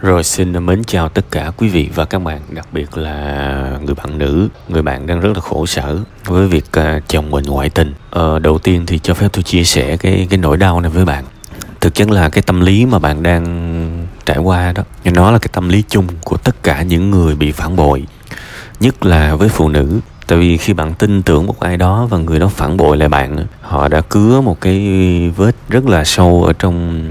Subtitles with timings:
[0.00, 3.94] Rồi xin mến chào tất cả quý vị và các bạn, đặc biệt là người
[3.94, 7.70] bạn nữ, người bạn đang rất là khổ sở với việc uh, chồng mình ngoại
[7.70, 7.94] tình.
[8.18, 11.04] Uh, đầu tiên thì cho phép tôi chia sẻ cái cái nỗi đau này với
[11.04, 11.24] bạn.
[11.80, 15.38] Thực chất là cái tâm lý mà bạn đang trải qua đó, nhưng nó là
[15.38, 18.06] cái tâm lý chung của tất cả những người bị phản bội,
[18.80, 20.00] nhất là với phụ nữ.
[20.26, 23.08] Tại vì khi bạn tin tưởng một ai đó và người đó phản bội lại
[23.08, 24.78] bạn, họ đã cứa một cái
[25.36, 27.04] vết rất là sâu ở trong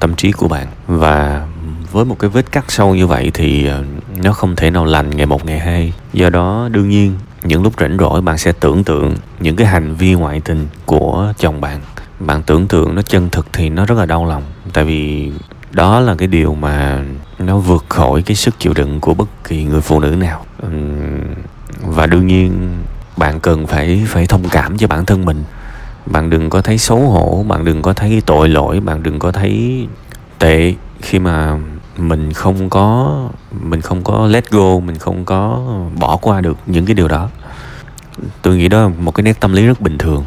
[0.00, 1.46] tâm trí của bạn và
[1.94, 3.84] với một cái vết cắt sâu như vậy thì ờ,
[4.22, 5.92] nó không thể nào lành ngày một, ngày hai.
[6.12, 7.14] Do đó, đương nhiên,
[7.44, 11.32] những lúc rảnh rỗi bạn sẽ tưởng tượng những cái hành vi ngoại tình của
[11.38, 11.80] chồng bạn.
[12.20, 14.42] Bạn tưởng tượng nó chân thực thì nó rất là đau lòng.
[14.72, 15.32] Tại vì
[15.70, 17.04] đó là cái điều mà
[17.38, 20.44] nó vượt khỏi cái sức chịu đựng của bất kỳ người phụ nữ nào.
[21.82, 22.78] Và đương nhiên,
[23.16, 25.44] bạn cần phải phải thông cảm cho bản thân mình.
[26.06, 29.32] Bạn đừng có thấy xấu hổ, bạn đừng có thấy tội lỗi, bạn đừng có
[29.32, 29.86] thấy
[30.38, 31.58] tệ khi mà
[31.96, 33.18] mình không có
[33.60, 35.60] mình không có let go mình không có
[36.00, 37.28] bỏ qua được những cái điều đó.
[38.42, 40.24] Tôi nghĩ đó là một cái nét tâm lý rất bình thường.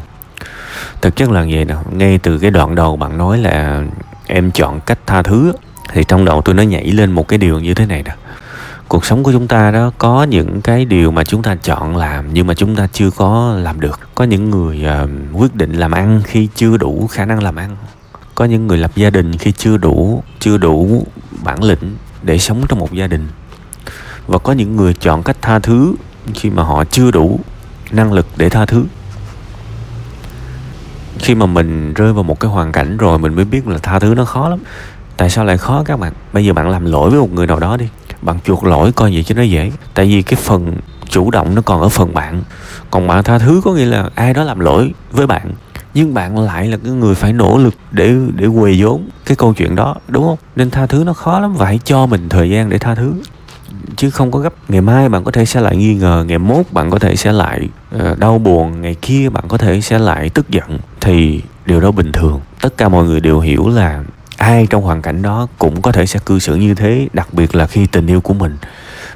[1.00, 3.82] Thực chất là vậy nè ngay từ cái đoạn đầu bạn nói là
[4.26, 5.52] em chọn cách tha thứ
[5.92, 8.14] thì trong đầu tôi nó nhảy lên một cái điều như thế này nè.
[8.88, 12.34] Cuộc sống của chúng ta đó có những cái điều mà chúng ta chọn làm
[12.34, 14.00] nhưng mà chúng ta chưa có làm được.
[14.14, 17.76] Có những người uh, quyết định làm ăn khi chưa đủ khả năng làm ăn.
[18.34, 21.06] Có những người lập gia đình khi chưa đủ chưa đủ
[21.44, 23.28] bản lĩnh để sống trong một gia đình.
[24.26, 25.94] Và có những người chọn cách tha thứ
[26.34, 27.40] khi mà họ chưa đủ
[27.90, 28.84] năng lực để tha thứ.
[31.18, 33.98] Khi mà mình rơi vào một cái hoàn cảnh rồi mình mới biết là tha
[33.98, 34.58] thứ nó khó lắm.
[35.16, 36.12] Tại sao lại khó các bạn?
[36.32, 37.88] Bây giờ bạn làm lỗi với một người nào đó đi.
[38.22, 39.72] Bạn chuộc lỗi coi vậy cho nó dễ.
[39.94, 40.76] Tại vì cái phần
[41.08, 42.42] chủ động nó còn ở phần bạn.
[42.90, 45.52] Còn bạn tha thứ có nghĩa là ai đó làm lỗi với bạn
[45.98, 49.54] nhưng bạn lại là cái người phải nỗ lực để để quỳ vốn cái câu
[49.54, 50.36] chuyện đó, đúng không?
[50.56, 53.14] Nên tha thứ nó khó lắm, phải cho mình thời gian để tha thứ.
[53.96, 54.52] Chứ không có gấp.
[54.68, 57.32] Ngày mai bạn có thể sẽ lại nghi ngờ, ngày mốt bạn có thể sẽ
[57.32, 60.78] lại ờ, đau buồn, ngày kia bạn có thể sẽ lại tức giận.
[61.00, 62.40] Thì điều đó bình thường.
[62.60, 64.02] Tất cả mọi người đều hiểu là
[64.36, 67.54] ai trong hoàn cảnh đó cũng có thể sẽ cư xử như thế, đặc biệt
[67.54, 68.56] là khi tình yêu của mình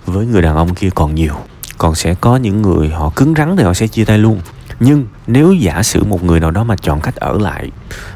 [0.07, 1.35] với người đàn ông kia còn nhiều.
[1.79, 4.41] Còn sẽ có những người họ cứng rắn thì họ sẽ chia tay luôn
[4.85, 7.71] nhưng nếu giả sử một người nào đó mà chọn cách ở lại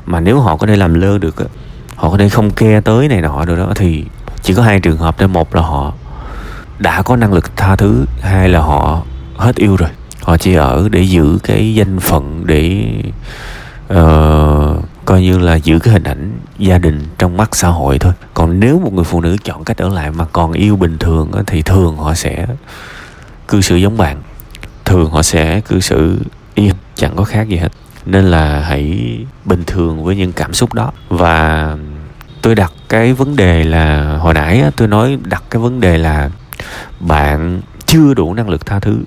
[0.07, 1.37] mà nếu họ có thể làm lơ được
[1.97, 4.05] họ có thể không ke tới này nọ được đó thì
[4.43, 5.93] chỉ có hai trường hợp đó một là họ
[6.79, 9.03] đã có năng lực tha thứ hai là họ
[9.37, 9.91] hết yêu rồi.
[10.23, 12.87] Họ chỉ ở để giữ cái danh phận để
[13.93, 18.13] uh, coi như là giữ cái hình ảnh gia đình trong mắt xã hội thôi.
[18.35, 21.31] Còn nếu một người phụ nữ chọn cách ở lại mà còn yêu bình thường
[21.47, 22.47] thì thường họ sẽ
[23.49, 24.23] cư xử giống bạn.
[24.85, 26.19] Thường họ sẽ cư xử
[26.57, 27.73] yên, chẳng có khác gì hết.
[28.07, 28.99] Nên là hãy
[29.45, 30.93] bình thường với những cảm xúc đó.
[31.09, 31.77] Và
[32.43, 36.31] tôi đặt cái vấn đề là, hồi nãy tôi nói đặt cái vấn đề là
[37.01, 38.99] bạn chưa đủ năng lực tha thứ.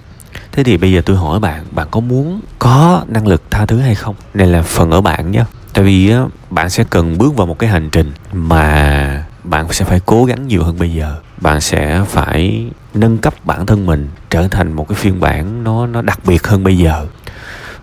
[0.52, 3.80] Thế thì bây giờ tôi hỏi bạn bạn có muốn có năng lực tha thứ
[3.80, 4.16] hay không?
[4.34, 5.44] Này là phần ở bạn nhé
[5.74, 6.14] tại vì
[6.50, 10.48] bạn sẽ cần bước vào một cái hành trình mà bạn sẽ phải cố gắng
[10.48, 11.16] nhiều hơn bây giờ.
[11.42, 15.88] Bạn sẽ phải nâng cấp bản thân mình, trở thành một cái phiên bản nó
[15.88, 17.06] nó đặc biệt hơn bây giờ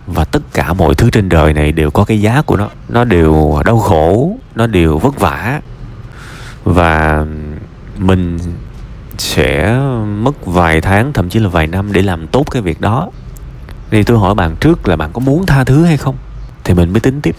[0.07, 2.69] và tất cả mọi thứ trên đời này đều có cái giá của nó.
[2.89, 5.61] Nó đều đau khổ, nó đều vất vả.
[6.63, 7.25] Và
[7.97, 8.39] mình
[9.17, 13.09] sẽ mất vài tháng, thậm chí là vài năm để làm tốt cái việc đó.
[13.91, 16.15] Thì tôi hỏi bạn trước là bạn có muốn tha thứ hay không?
[16.63, 17.35] Thì mình mới tính tiếp.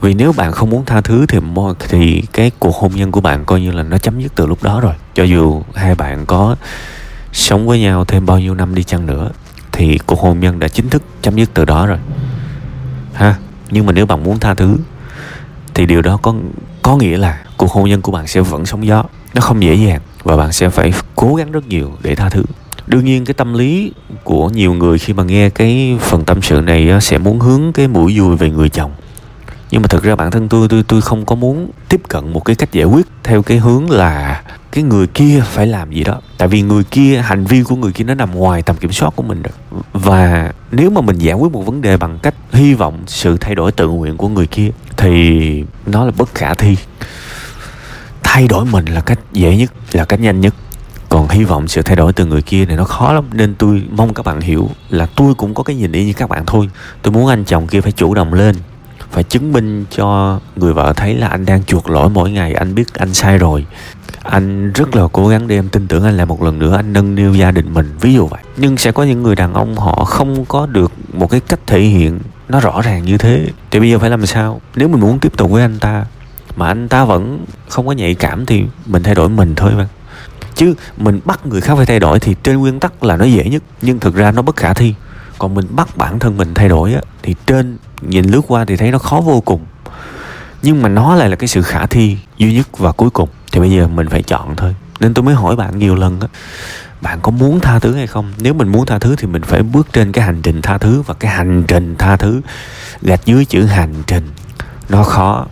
[0.00, 1.38] Vì nếu bạn không muốn tha thứ thì
[1.78, 4.62] thì cái cuộc hôn nhân của bạn coi như là nó chấm dứt từ lúc
[4.62, 4.94] đó rồi.
[5.14, 6.56] Cho dù hai bạn có
[7.32, 9.30] sống với nhau thêm bao nhiêu năm đi chăng nữa
[9.82, 11.98] thì cuộc hôn nhân đã chính thức chấm dứt từ đó rồi.
[13.14, 13.34] Ha,
[13.70, 14.76] nhưng mà nếu bạn muốn tha thứ,
[15.74, 16.34] thì điều đó có
[16.82, 19.04] có nghĩa là cuộc hôn nhân của bạn sẽ vẫn sóng gió.
[19.34, 22.44] Nó không dễ dàng và bạn sẽ phải cố gắng rất nhiều để tha thứ.
[22.86, 23.92] Đương nhiên, cái tâm lý
[24.24, 27.88] của nhiều người khi mà nghe cái phần tâm sự này sẽ muốn hướng cái
[27.88, 28.90] mũi dùi về người chồng.
[29.70, 32.44] Nhưng mà thực ra bản thân tôi tôi tôi không có muốn tiếp cận một
[32.44, 36.20] cái cách giải quyết theo cái hướng là cái người kia phải làm gì đó.
[36.38, 39.12] Tại vì người kia, hành vi của người kia nó nằm ngoài tầm kiểm soát
[39.16, 39.82] của mình rồi.
[39.92, 43.54] Và nếu mà mình giải quyết một vấn đề bằng cách hy vọng sự thay
[43.54, 46.76] đổi tự nguyện của người kia, thì nó là bất khả thi.
[48.22, 50.54] Thay đổi mình là cách dễ nhất, là cách nhanh nhất.
[51.08, 53.24] Còn hy vọng sự thay đổi từ người kia này nó khó lắm.
[53.32, 56.28] Nên tôi mong các bạn hiểu là tôi cũng có cái nhìn y như các
[56.28, 56.70] bạn thôi.
[57.02, 58.56] Tôi muốn anh chồng kia phải chủ động lên
[59.12, 62.54] phải chứng minh cho người vợ thấy là anh đang chuộc lỗi mỗi ngày.
[62.54, 63.66] Anh biết anh sai rồi.
[64.22, 66.76] Anh rất là cố gắng để em tin tưởng anh lại một lần nữa.
[66.76, 68.40] Anh nâng niu gia đình mình, ví dụ vậy.
[68.56, 71.80] Nhưng sẽ có những người đàn ông họ không có được một cái cách thể
[71.80, 73.46] hiện nó rõ ràng như thế.
[73.70, 74.60] Thì bây giờ phải làm sao?
[74.76, 76.06] Nếu mình muốn tiếp tục với anh ta,
[76.56, 79.88] mà anh ta vẫn không có nhạy cảm thì mình thay đổi mình thôi mà.
[80.54, 83.44] Chứ mình bắt người khác phải thay đổi thì trên nguyên tắc là nó dễ
[83.44, 83.62] nhất.
[83.82, 84.94] Nhưng thực ra nó bất khả thi.
[85.38, 87.76] Còn mình bắt bản thân mình thay đổi á, thì trên
[88.08, 89.60] nhìn lướt qua thì thấy nó khó vô cùng.
[90.62, 93.28] Nhưng mà nó lại là cái sự khả thi duy nhất và cuối cùng.
[93.52, 94.74] Thì bây giờ mình phải chọn thôi.
[95.00, 96.28] Nên tôi mới hỏi bạn nhiều lần á
[97.02, 98.32] bạn có muốn tha thứ hay không?
[98.38, 101.02] Nếu mình muốn tha thứ thì mình phải bước trên cái hành trình tha thứ
[101.02, 102.40] và cái hành trình tha thứ
[103.02, 104.28] gạch dưới chữ hành trình.
[104.88, 105.46] Nó khó.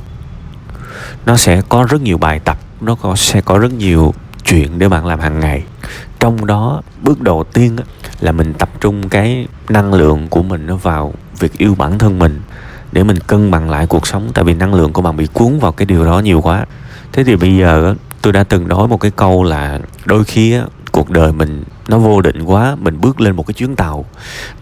[1.26, 2.58] Nó sẽ có rất nhiều bài tập.
[2.80, 4.14] Nó có sẽ có rất nhiều
[4.44, 5.62] chuyện để bạn làm hàng ngày.
[6.20, 7.84] Trong đó bước đầu tiên á,
[8.20, 12.18] là mình tập trung cái năng lượng của mình nó vào việc yêu bản thân
[12.18, 12.40] mình
[12.92, 14.30] để mình cân bằng lại cuộc sống.
[14.34, 16.66] Tại vì năng lượng của bạn bị cuốn vào cái điều đó nhiều quá.
[17.12, 20.56] Thế thì bây giờ tôi đã từng nói một cái câu là đôi khi
[20.92, 24.04] cuộc đời mình nó vô định quá, mình bước lên một cái chuyến tàu.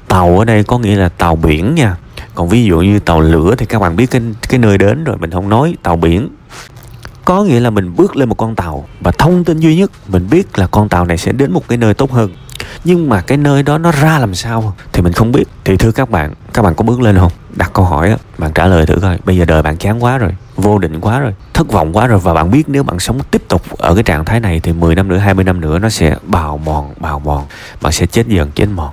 [0.08, 1.96] Tàu ở đây có nghĩa là tàu biển nha.
[2.34, 5.16] Còn ví dụ như tàu lửa thì các bạn biết cái cái nơi đến rồi,
[5.16, 6.28] mình không nói, tàu biển.
[7.24, 10.28] Có nghĩa là mình bước lên một con tàu và thông tin duy nhất, mình
[10.30, 12.30] biết là con tàu này sẽ đến một cái nơi tốt hơn
[12.84, 15.44] nhưng mà cái nơi đó nó ra làm sao thì mình không biết.
[15.64, 17.32] Thì thưa các bạn các bạn có bước lên không?
[17.56, 19.18] Đặt câu hỏi á, bạn trả lời thử coi.
[19.24, 22.18] Bây giờ đời bạn chán quá rồi, vô định quá rồi, thất vọng quá rồi.
[22.18, 24.94] Và bạn biết nếu bạn sống tiếp tục ở cái trạng thái này thì 10
[24.94, 27.44] năm nữa 20 năm nữa nó sẽ bào mòn bào mòn.
[27.82, 28.92] Bạn sẽ chết dần, chết mòn.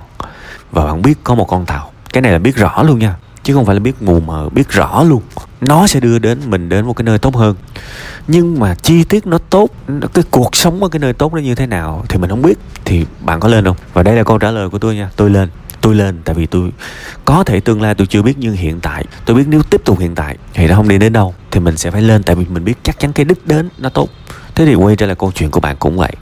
[0.70, 1.90] Và bạn biết có một con tàu.
[2.12, 3.14] Cái này là biết rõ luôn nha
[3.46, 5.22] chứ không phải là biết mù mờ, biết rõ luôn.
[5.60, 7.56] Nó sẽ đưa đến mình đến một cái nơi tốt hơn.
[8.28, 9.68] Nhưng mà chi tiết nó tốt
[10.14, 12.58] cái cuộc sống ở cái nơi tốt nó như thế nào thì mình không biết.
[12.84, 13.76] Thì bạn có lên không?
[13.92, 15.10] Và đây là câu trả lời của tôi nha.
[15.16, 15.48] Tôi lên
[15.80, 16.70] tôi lên, tại vì tôi
[17.24, 19.98] có thể tương lai tôi chưa biết nhưng hiện tại, tôi biết nếu tiếp tục
[19.98, 22.22] hiện tại thì nó không đi đến đâu, thì mình sẽ phải lên.
[22.22, 24.08] Tại vì mình biết chắc chắn cái đích đến nó tốt.
[24.54, 26.12] Thế thì quay trở lại câu chuyện của bạn cũng vậy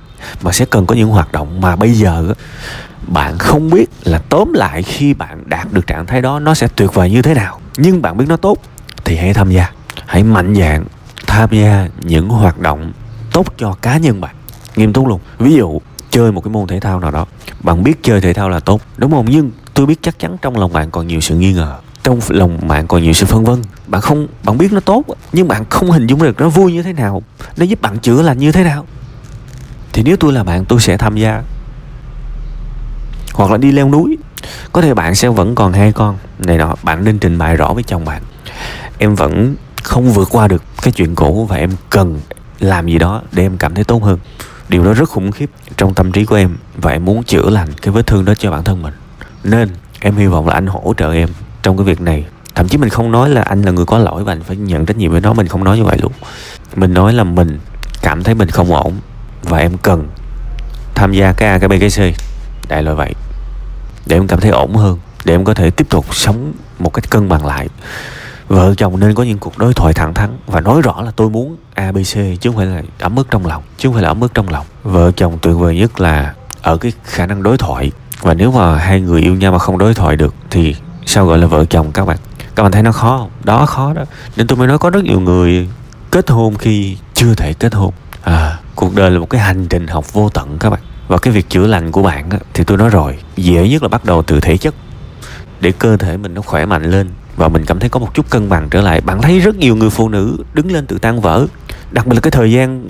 [0.43, 2.35] mà sẽ cần có những hoạt động mà bây giờ
[3.06, 6.69] bạn không biết là tóm lại khi bạn đạt được trạng thái đó nó sẽ
[6.76, 7.61] tuyệt vời như thế nào.
[7.76, 8.59] Nhưng bạn biết nó tốt
[9.05, 9.71] thì hãy tham gia.
[10.06, 10.85] Hãy mạnh dạn
[11.26, 12.93] tham gia những hoạt động
[13.32, 14.35] tốt cho cá nhân bạn.
[14.76, 15.21] Nghiêm túc luôn.
[15.38, 15.81] Ví dụ,
[16.11, 17.27] chơi một cái môn thể thao nào đó.
[17.61, 19.27] Bạn biết chơi thể thao là tốt, đúng không?
[19.31, 21.79] Nhưng tôi biết chắc chắn trong lòng bạn còn nhiều sự nghi ngờ.
[22.03, 23.62] Trong lòng bạn còn nhiều sự phân vân.
[23.87, 26.82] Bạn không, bạn biết nó tốt, nhưng bạn không hình dung được nó vui như
[26.82, 27.23] thế nào.
[27.56, 28.87] Nó giúp bạn chữa lành như thế nào
[29.94, 31.43] thì nếu tôi là bạn, tôi sẽ tham gia.
[33.35, 34.19] Hoặc là đi leo núi.
[34.73, 36.19] Có thể bạn sẽ vẫn còn hai con.
[36.38, 38.23] Này nọ, bạn nên trình bày rõ với chồng bạn.
[38.99, 42.20] Em vẫn không vượt qua được cái chuyện cũ và em cần
[42.61, 44.19] làm gì đó để em cảm thấy tốt hơn.
[44.69, 47.69] Điều đó rất khủng khiếp trong tâm trí của em và em muốn chữa lành
[47.82, 48.94] cái vết thương đó cho bản thân mình.
[49.44, 49.69] Nên,
[50.00, 51.29] em hy vọng là anh hỗ trợ em
[51.62, 52.25] trong cái việc này.
[52.55, 54.87] Thậm chí mình không nói là anh là người có lỗi và anh phải nhận
[54.87, 55.32] trách nhiệm với nó.
[55.32, 56.12] Mình không nói như vậy luôn.
[56.76, 57.58] Mình nói là mình
[58.02, 58.94] cảm thấy mình không ổn
[59.44, 60.08] và em cần
[60.94, 61.99] tham gia cái A cái B cái C.
[62.69, 63.14] Đại loại vậy.
[64.06, 67.11] Để em cảm thấy ổn hơn, để em có thể tiếp tục sống một cách
[67.11, 67.69] cân bằng lại.
[68.49, 71.31] Vợ chồng nên có những cuộc đối thoại thẳng thắn và nói rõ là tôi
[71.31, 74.20] muốn abc chứ không phải là ấm ức trong lòng, chứ không phải là ấm
[74.20, 74.67] ức trong lòng.
[74.82, 77.93] Vợ chồng tuyệt vời nhất là ở cái khả năng đối thoại.
[78.20, 80.76] Và nếu mà hai người yêu nhau mà không đối thoại được thì
[81.06, 82.17] sao gọi là vợ chồng các bạn?
[82.55, 83.31] Các bạn thấy nó khó không?
[83.44, 84.05] Đó, khó đó.
[84.37, 85.69] Nên tôi mới nói có rất nhiều người
[86.11, 87.93] kết hôn khi chưa thể kết hôn.
[88.23, 90.81] À cuộc đời là một cái hành trình học vô tận các bạn.
[91.09, 93.88] Và cái việc chữa lành của bạn á, thì tôi nói rồi dễ nhất là
[93.88, 94.75] bắt đầu từ thể chất.
[95.61, 98.31] Để cơ thể mình nó khỏe mạnh lên và mình cảm thấy có một chút
[98.31, 101.21] cân bằng trở lại bạn thấy rất nhiều người phụ nữ đứng lên từ tan
[101.21, 101.47] vỡ.
[101.91, 102.87] Đặc biệt là cái thời gian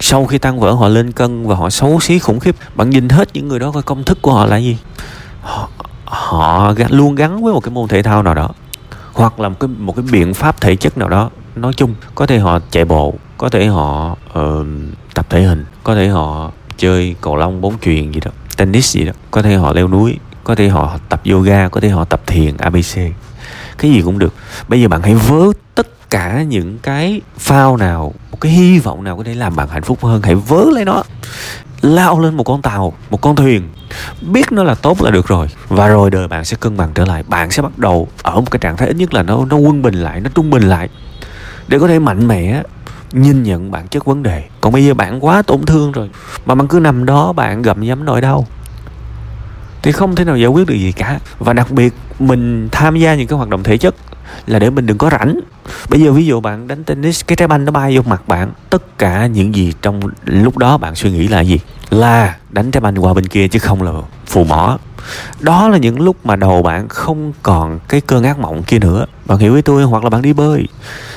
[0.00, 2.56] sau khi tan vỡ họ lên cân và họ xấu xí khủng khiếp.
[2.74, 4.78] Bạn nhìn hết những người đó coi công thức của họ là gì?
[5.42, 5.68] Họ,
[6.04, 8.48] họ luôn gắn với một cái môn thể thao nào đó
[9.12, 11.30] hoặc là một cái một cái biện pháp thể chất nào đó.
[11.56, 14.66] Nói chung có thể họ chạy bộ có thể họ uh,
[15.30, 19.12] thể hình, có thể họ chơi cầu lông, bóng chuyền gì đó, tennis gì đó,
[19.30, 22.56] có thể họ leo núi, có thể họ tập yoga, có thể họ tập thiền
[22.56, 22.98] abc
[23.78, 24.34] cái gì cũng được.
[24.68, 29.04] Bây giờ bạn hãy vớ tất cả những cái phao nào, một cái hy vọng
[29.04, 31.02] nào có thể làm bạn hạnh phúc hơn, hãy vớ lấy nó.
[31.82, 33.62] Lao lên một con tàu, một con thuyền.
[34.20, 35.46] Biết nó là tốt là được rồi.
[35.68, 37.22] Và rồi đời bạn sẽ cân bằng trở lại.
[37.28, 39.82] Bạn sẽ bắt đầu ở một cái trạng thái, ít nhất là nó nó quân
[39.82, 40.88] bình lại, nó trung bình lại.
[41.68, 42.62] Để có thể mạnh mẽ
[43.12, 44.44] nhìn nhận bản chất vấn đề.
[44.60, 46.10] Còn bây giờ bạn quá tổn thương rồi,
[46.46, 48.46] mà bạn cứ nằm đó bạn gặm nhấm nỗi đau.
[49.82, 51.18] Thì không thể nào giải quyết được gì cả.
[51.38, 53.94] Và đặc biệt, mình tham gia những cái hoạt động thể chất
[54.46, 55.40] là để mình đừng có rảnh.
[55.88, 58.52] Bây giờ ví dụ bạn đánh tennis, cái trái banh nó bay vô mặt bạn,
[58.70, 61.60] tất cả những gì trong lúc đó bạn suy nghĩ là gì?
[61.90, 63.92] Là đánh trái banh qua bên kia chứ không là
[64.26, 64.78] phù mỏ.
[65.40, 69.06] Đó là những lúc mà đầu bạn không còn cái cơn ác mộng kia nữa.
[69.26, 70.66] Bạn hiểu với tôi hoặc là bạn đi bơi.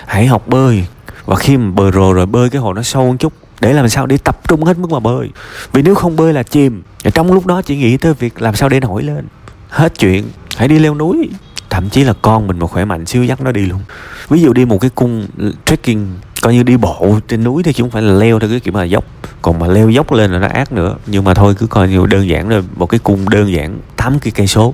[0.05, 0.85] Hãy học bơi
[1.25, 3.89] và khi mà bơi rồi rồi bơi cái hồ nó sâu một chút, để làm
[3.89, 5.29] sao để tập trung hết mức mà bơi.
[5.73, 6.83] Vì nếu không bơi là chìm.
[7.03, 9.27] Và trong lúc đó chỉ nghĩ tới việc làm sao để nổi lên.
[9.69, 10.23] Hết chuyện,
[10.57, 11.29] hãy đi leo núi.
[11.69, 13.79] Thậm chí là con mình mà khỏe mạnh siêu dắt nó đi luôn.
[14.29, 15.27] Ví dụ đi một cái cung
[15.65, 16.05] trekking,
[16.41, 18.73] coi như đi bộ trên núi thì chứ không phải là leo theo cái kiểu
[18.73, 19.03] mà dốc.
[19.41, 20.95] Còn mà leo dốc lên là nó ác nữa.
[21.05, 24.19] Nhưng mà thôi, cứ coi như đơn giản rồi một cái cung đơn giản tám
[24.19, 24.73] cái cây số.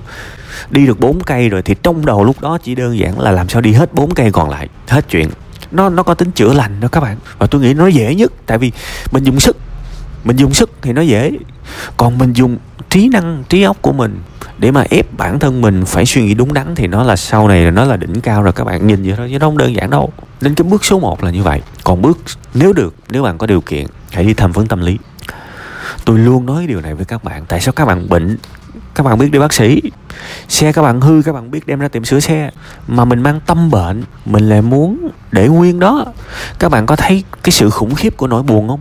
[0.70, 3.48] Đi được bốn cây rồi thì trong đầu lúc đó chỉ đơn giản là làm
[3.48, 4.68] sao đi hết bốn cây còn lại.
[4.88, 5.30] Hết chuyện
[5.70, 7.16] nó nó có tính chữa lành đó các bạn.
[7.38, 8.72] Và tôi nghĩ nó dễ nhất, tại vì
[9.12, 9.56] mình dùng sức.
[10.24, 11.30] Mình dùng sức thì nó dễ.
[11.96, 12.58] Còn mình dùng
[12.90, 14.20] trí năng, trí óc của mình
[14.58, 17.48] để mà ép bản thân mình phải suy nghĩ đúng đắn thì nó là sau
[17.48, 18.86] này nó là đỉnh cao rồi các bạn.
[18.86, 20.12] Nhìn vậy thôi, chứ nó không đơn giản đâu.
[20.40, 21.62] Nên cái bước số 1 là như vậy.
[21.84, 22.18] Còn bước,
[22.54, 24.98] nếu được, nếu bạn có điều kiện, hãy đi tham vấn tâm lý.
[26.04, 27.44] Tôi luôn nói điều này với các bạn.
[27.48, 28.38] Tại sao các bạn bệnh
[28.94, 29.82] các bạn biết đi, bác sĩ.
[30.48, 32.50] Xe các bạn hư, các bạn biết đem ra tiệm sửa xe.
[32.86, 36.06] Mà mình mang tâm bệnh, mình lại muốn để nguyên đó.
[36.58, 38.80] Các bạn có thấy cái sự khủng khiếp của nỗi buồn không?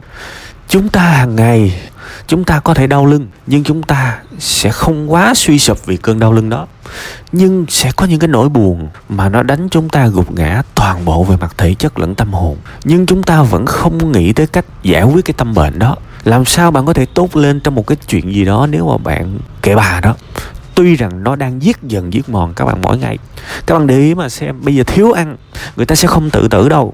[0.67, 1.81] Chúng ta hàng ngày,
[2.27, 5.98] chúng ta có thể đau lưng, nhưng chúng ta sẽ không quá suy sụp vì
[5.98, 6.67] cơn đau lưng đó.
[7.31, 11.05] Nhưng sẽ có những cái nỗi buồn mà nó đánh chúng ta gục ngã toàn
[11.05, 12.58] bộ về mặt thể chất lẫn tâm hồn.
[12.84, 16.45] Nhưng chúng ta vẫn không nghĩ tới cách giải quyết cái tâm bệnh đó làm
[16.45, 19.39] sao bạn có thể tốt lên trong một cái chuyện gì đó nếu mà bạn
[19.61, 20.15] kệ bà đó?
[20.75, 23.17] Tuy rằng nó đang giết dần giết mòn các bạn mỗi ngày.
[23.65, 25.38] Các bạn để ý mà xem, bây giờ thiếu ăn,
[25.75, 26.93] người ta sẽ không tự tử đâu.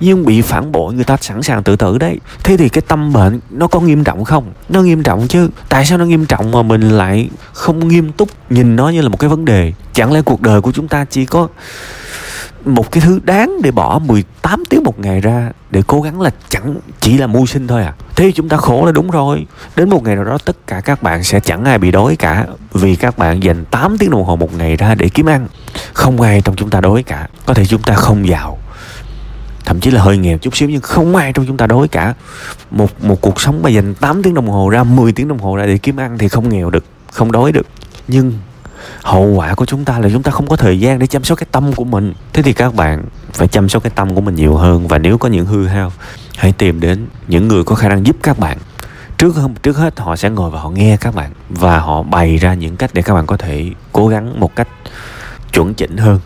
[0.00, 2.18] Nhưng bị phản bội, người ta sẵn sàng tự tử đấy.
[2.44, 4.52] Thế thì cái tâm bệnh nó có nghiêm trọng không?
[4.68, 5.48] Nó nghiêm trọng chứ.
[5.68, 9.08] Tại sao nó nghiêm trọng mà mình lại không nghiêm túc nhìn nó như là
[9.08, 9.72] một cái vấn đề?
[9.92, 11.48] Chẳng lẽ cuộc đời của chúng ta chỉ có
[12.64, 16.30] một cái thứ đáng để bỏ 18 tiếng một ngày ra để cố gắng là
[16.48, 17.94] chẳng chỉ là mưu sinh thôi à.
[18.16, 19.46] Thế chúng ta khổ là đúng rồi.
[19.76, 22.46] Đến một ngày nào đó tất cả các bạn sẽ chẳng ai bị đói cả,
[22.72, 25.48] vì các bạn dành 8 tiếng đồng hồ một ngày ra để kiếm ăn.
[25.92, 27.28] Không ai trong chúng ta đói cả.
[27.46, 28.58] Có thể chúng ta không giàu.
[29.64, 32.14] Thậm chí là hơi nghèo chút xíu nhưng không ai trong chúng ta đói cả.
[32.70, 35.56] Một một cuộc sống mà dành 8 tiếng đồng hồ ra 10 tiếng đồng hồ
[35.56, 37.66] ra để kiếm ăn thì không nghèo được, không đói được.
[38.08, 38.32] Nhưng
[39.02, 41.38] hậu quả của chúng ta là chúng ta không có thời gian để chăm sóc
[41.38, 42.14] cái tâm của mình.
[42.32, 44.88] Thế thì các bạn phải chăm sóc cái tâm của mình nhiều hơn.
[44.88, 45.92] Và nếu có những hư hao,
[46.36, 48.58] hãy tìm đến những người có khả năng giúp các bạn.
[49.18, 51.30] Trước hơn, trước hết, họ sẽ ngồi và họ nghe các bạn.
[51.48, 54.68] Và họ bày ra những cách để các bạn có thể cố gắng một cách
[55.52, 56.20] chuẩn chỉnh hơn.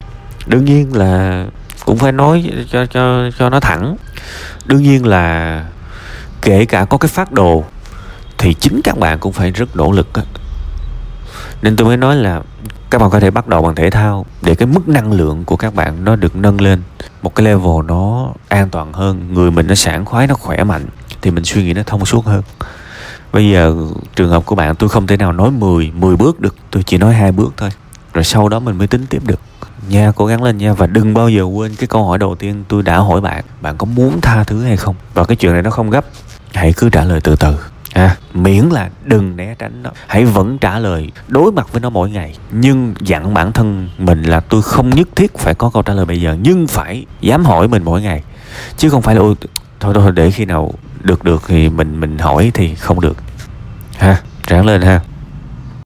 [0.47, 1.45] Đương nhiên là
[1.85, 3.97] cũng phải nói cho cho cho nó thẳng.
[4.65, 5.65] Đương nhiên là
[6.43, 7.65] kể cả có cái phát đồ,
[8.39, 10.13] thì chính các bạn cũng phải rất nỗ lực
[11.63, 12.43] nên tôi mới nói là
[12.91, 15.57] các bạn có thể bắt đầu bằng thể thao để cái mức năng lượng của
[15.57, 16.83] các bạn nó được nâng lên.
[17.23, 20.87] Một cái level nó an toàn hơn, người mình nó sảng khoái, nó khỏe mạnh,
[21.23, 22.43] thì mình suy nghĩ nó thông suốt hơn.
[23.33, 23.75] Bây giờ
[24.17, 26.99] trường hợp của bạn, tôi không thể nào nói 10 10 bước được, tôi chỉ
[26.99, 27.71] nói hai bước thôi.
[28.15, 29.41] Rồi sau đó mình mới tính tiếp được.
[29.89, 32.65] Nha, cố gắng lên nha, và đừng bao giờ quên cái câu hỏi đầu tiên
[32.69, 33.45] tôi đã hỏi bạn.
[33.61, 34.95] Bạn có muốn tha thứ hay không?
[35.15, 36.05] Và cái chuyện này nó không gấp.
[36.55, 37.57] Hãy cứ trả lời từ từ
[37.95, 39.91] à, miễn là đừng né tránh nó.
[40.07, 42.35] Hãy vẫn trả lời đối mặt với nó mỗi ngày.
[42.51, 46.05] Nhưng dặn bản thân mình là tôi không nhất thiết phải có câu trả lời
[46.05, 48.23] bây giờ nhưng phải dám hỏi mình mỗi ngày.
[48.77, 49.35] Chứ không phải là ôi
[49.81, 53.17] thôi thôi để khi nào được được thì mình mình hỏi thì không được.
[53.99, 55.01] Ha ráng lên ha.